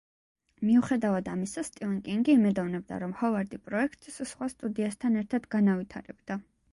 [0.67, 6.39] მიუხედავად ამისა, სტივენ კინგი იმედოვნებდა, რომ ჰოვარდი პროექტს სხვა სტუდიასთან ერთად განავითარებდა.